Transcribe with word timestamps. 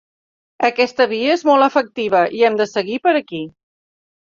Aquesta 0.69 1.07
via 1.11 1.35
és 1.35 1.43
molt 1.51 1.67
efectiva 1.67 2.23
i 2.41 2.43
hem 2.51 2.59
de 2.63 2.69
seguir 2.73 3.01
per 3.07 3.17
aquí. 3.23 3.45